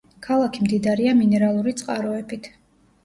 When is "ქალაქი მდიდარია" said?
0.27-1.13